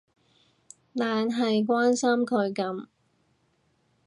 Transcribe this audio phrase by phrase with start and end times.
[0.95, 2.87] 懶係關心佢噉